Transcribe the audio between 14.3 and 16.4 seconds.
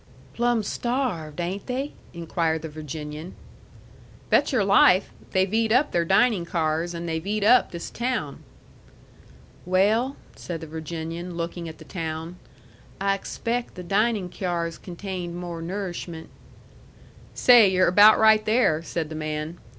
cyars contained more nourishment."